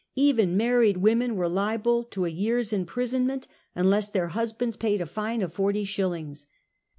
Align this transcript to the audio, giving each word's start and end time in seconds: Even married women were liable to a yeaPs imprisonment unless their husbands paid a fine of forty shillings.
Even 0.15 0.57
married 0.57 0.97
women 0.97 1.35
were 1.35 1.47
liable 1.47 2.03
to 2.05 2.25
a 2.25 2.31
yeaPs 2.31 2.73
imprisonment 2.73 3.47
unless 3.75 4.09
their 4.09 4.29
husbands 4.29 4.75
paid 4.75 4.99
a 4.99 5.05
fine 5.05 5.43
of 5.43 5.53
forty 5.53 5.83
shillings. 5.85 6.47